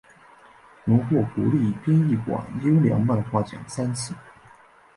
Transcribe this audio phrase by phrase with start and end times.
[0.83, 4.15] 荣获国立编译馆优良漫画奖三次。